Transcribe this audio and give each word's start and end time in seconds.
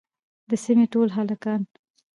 د 0.49 0.51
سيمې 0.63 0.85
ټول 0.93 1.07
هلکان 1.17 1.61